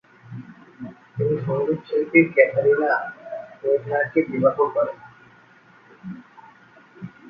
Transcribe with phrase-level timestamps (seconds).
[1.13, 2.91] তিনি সংগীতশিল্পী কাথারিনা
[3.61, 4.97] ওয়েডনারকে বিবাহ করেন।